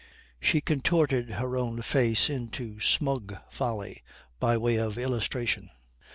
She 0.39 0.61
contorted 0.61 1.29
her 1.33 1.55
own 1.55 1.83
face 1.83 2.27
into 2.27 2.79
smug 2.79 3.37
folly 3.51 4.01
by 4.39 4.57
way 4.57 4.77
of 4.77 4.97
illustration. 4.97 5.69